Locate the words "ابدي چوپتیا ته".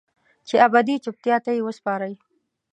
0.65-1.51